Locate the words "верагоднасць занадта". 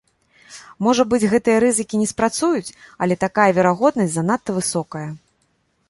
3.59-4.49